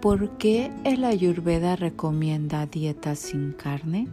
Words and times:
¿Por 0.00 0.38
qué 0.38 0.72
el 0.84 1.04
ayurveda 1.04 1.76
recomienda 1.76 2.64
dieta 2.64 3.14
sin 3.14 3.52
carne? 3.52 4.08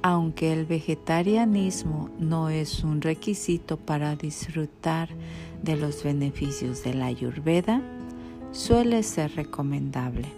Aunque 0.00 0.54
el 0.54 0.64
vegetarianismo 0.64 2.08
no 2.18 2.48
es 2.48 2.84
un 2.84 3.02
requisito 3.02 3.76
para 3.76 4.16
disfrutar 4.16 5.10
de 5.62 5.76
los 5.76 6.04
beneficios 6.04 6.82
de 6.84 6.94
la 6.94 7.04
ayurveda, 7.04 7.82
suele 8.52 9.02
ser 9.02 9.36
recomendable. 9.36 10.28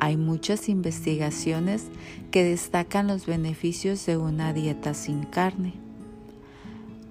Hay 0.00 0.16
muchas 0.16 0.68
investigaciones 0.68 1.84
que 2.32 2.42
destacan 2.42 3.06
los 3.06 3.26
beneficios 3.26 4.04
de 4.04 4.16
una 4.16 4.52
dieta 4.52 4.94
sin 4.94 5.22
carne. 5.22 5.74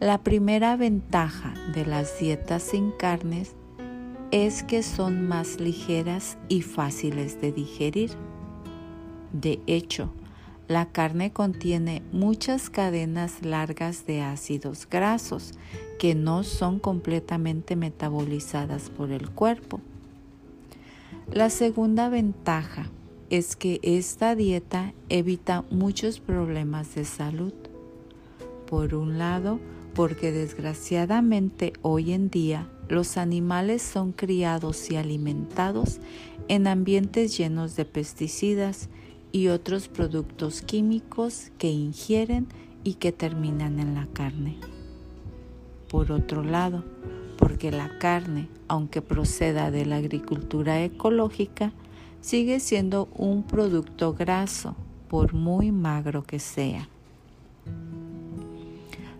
La 0.01 0.17
primera 0.23 0.75
ventaja 0.75 1.53
de 1.73 1.85
las 1.85 2.19
dietas 2.19 2.63
sin 2.63 2.91
carnes 2.91 3.55
es 4.31 4.63
que 4.63 4.83
son 4.83 5.27
más 5.27 5.59
ligeras 5.59 6.37
y 6.49 6.61
fáciles 6.61 7.39
de 7.39 7.51
digerir. 7.51 8.11
De 9.31 9.61
hecho, 9.67 10.11
la 10.67 10.91
carne 10.91 11.31
contiene 11.31 12.03
muchas 12.11 12.69
cadenas 12.69 13.45
largas 13.45 14.05
de 14.05 14.21
ácidos 14.21 14.87
grasos 14.89 15.53
que 15.97 16.13
no 16.13 16.43
son 16.43 16.79
completamente 16.79 17.77
metabolizadas 17.77 18.89
por 18.89 19.11
el 19.11 19.29
cuerpo. 19.29 19.79
La 21.31 21.49
segunda 21.49 22.09
ventaja 22.09 22.89
es 23.29 23.55
que 23.55 23.79
esta 23.81 24.35
dieta 24.35 24.93
evita 25.07 25.63
muchos 25.69 26.19
problemas 26.19 26.95
de 26.95 27.05
salud. 27.05 27.53
Por 28.65 28.93
un 28.93 29.17
lado, 29.17 29.59
porque 29.97 30.31
desgraciadamente 30.31 31.73
hoy 31.81 32.13
en 32.13 32.29
día 32.29 32.69
los 32.87 33.17
animales 33.17 33.81
son 33.81 34.11
criados 34.11 34.91
y 34.91 34.95
alimentados 34.95 35.99
en 36.49 36.67
ambientes 36.67 37.35
llenos 37.35 37.75
de 37.75 37.85
pesticidas 37.85 38.89
y 39.31 39.47
otros 39.47 39.87
productos 39.87 40.61
químicos 40.61 41.51
que 41.57 41.71
ingieren 41.71 42.45
y 42.83 42.93
que 42.93 43.11
terminan 43.11 43.79
en 43.79 43.95
la 43.95 44.05
carne. 44.13 44.57
Por 45.89 46.11
otro 46.11 46.43
lado, 46.43 46.85
porque 47.35 47.71
la 47.71 47.97
carne, 47.97 48.49
aunque 48.67 49.01
proceda 49.01 49.71
de 49.71 49.87
la 49.87 49.95
agricultura 49.95 50.83
ecológica, 50.83 51.73
sigue 52.21 52.59
siendo 52.59 53.09
un 53.15 53.41
producto 53.41 54.13
graso, 54.13 54.75
por 55.09 55.33
muy 55.33 55.71
magro 55.71 56.21
que 56.21 56.37
sea. 56.37 56.87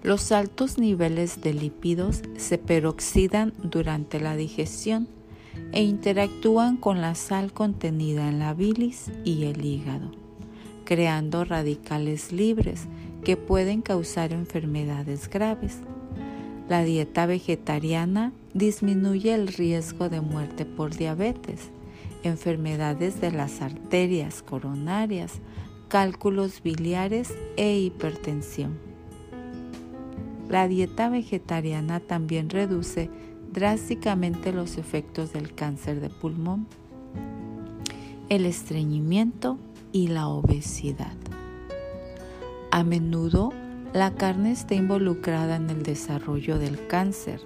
Los 0.07 0.31
altos 0.31 0.77
niveles 0.77 1.41
de 1.41 1.53
lípidos 1.53 2.21
se 2.37 2.57
peroxidan 2.57 3.53
durante 3.61 4.21
la 4.21 4.37
digestión 4.37 5.09
e 5.73 5.83
interactúan 5.83 6.77
con 6.77 7.01
la 7.01 7.13
sal 7.13 7.51
contenida 7.51 8.29
en 8.29 8.39
la 8.39 8.53
bilis 8.53 9.11
y 9.25 9.43
el 9.43 9.65
hígado, 9.65 10.13
creando 10.85 11.43
radicales 11.43 12.31
libres 12.31 12.85
que 13.25 13.35
pueden 13.35 13.81
causar 13.81 14.31
enfermedades 14.31 15.29
graves. 15.29 15.79
La 16.69 16.85
dieta 16.85 17.25
vegetariana 17.25 18.31
disminuye 18.53 19.33
el 19.33 19.49
riesgo 19.49 20.07
de 20.07 20.21
muerte 20.21 20.63
por 20.63 20.95
diabetes, 20.95 21.63
enfermedades 22.23 23.19
de 23.19 23.33
las 23.33 23.61
arterias 23.61 24.41
coronarias, 24.41 25.41
cálculos 25.89 26.63
biliares 26.63 27.33
e 27.57 27.77
hipertensión. 27.77 28.86
La 30.49 30.67
dieta 30.67 31.09
vegetariana 31.09 31.99
también 31.99 32.49
reduce 32.49 33.09
drásticamente 33.51 34.53
los 34.53 34.77
efectos 34.77 35.33
del 35.33 35.53
cáncer 35.53 35.99
de 35.99 36.09
pulmón, 36.09 36.67
el 38.29 38.45
estreñimiento 38.45 39.57
y 39.91 40.07
la 40.07 40.27
obesidad. 40.27 41.15
A 42.71 42.83
menudo 42.83 43.51
la 43.93 44.13
carne 44.13 44.51
está 44.51 44.75
involucrada 44.75 45.55
en 45.55 45.69
el 45.69 45.83
desarrollo 45.83 46.59
del 46.59 46.87
cáncer, 46.87 47.41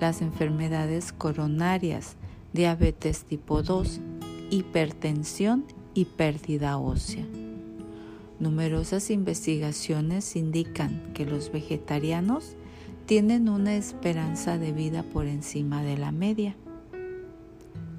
las 0.00 0.22
enfermedades 0.22 1.12
coronarias, 1.12 2.16
diabetes 2.52 3.24
tipo 3.24 3.62
2, 3.62 4.00
hipertensión 4.50 5.64
y 5.94 6.06
pérdida 6.06 6.78
ósea. 6.78 7.26
Numerosas 8.40 9.10
investigaciones 9.10 10.34
indican 10.34 11.12
que 11.12 11.26
los 11.26 11.52
vegetarianos 11.52 12.56
tienen 13.04 13.50
una 13.50 13.74
esperanza 13.76 14.56
de 14.56 14.72
vida 14.72 15.02
por 15.02 15.26
encima 15.26 15.82
de 15.82 15.98
la 15.98 16.10
media. 16.10 16.56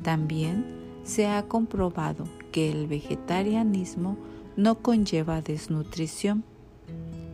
También 0.01 0.65
se 1.03 1.27
ha 1.27 1.43
comprobado 1.43 2.25
que 2.51 2.71
el 2.71 2.87
vegetarianismo 2.87 4.17
no 4.57 4.79
conlleva 4.79 5.43
desnutrición, 5.43 6.43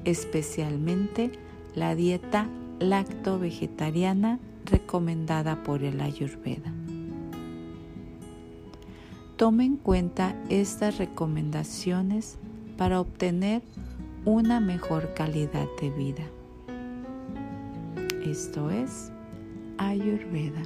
especialmente 0.03 1.31
la 1.75 1.95
dieta 1.95 2.49
lacto-vegetariana 2.79 4.39
recomendada 4.65 5.63
por 5.63 5.83
el 5.83 6.01
Ayurveda. 6.01 6.73
Tome 9.37 9.63
en 9.63 9.77
cuenta 9.77 10.35
estas 10.49 10.97
recomendaciones 10.97 12.37
para 12.77 13.01
obtener 13.01 13.61
una 14.25 14.59
mejor 14.59 15.13
calidad 15.13 15.67
de 15.81 15.89
vida. 15.89 16.23
Esto 18.23 18.69
es 18.69 19.11
Ayurveda. 19.77 20.63